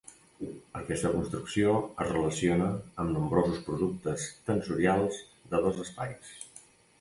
Aquesta 0.77 1.09
construcció 1.15 1.75
es 2.05 2.09
relaciona 2.13 2.69
amb 3.03 3.13
nombrosos 3.17 3.61
productes 3.69 4.25
tensorials 4.49 5.21
de 5.53 5.61
dos 5.69 5.81
espais. 5.85 6.35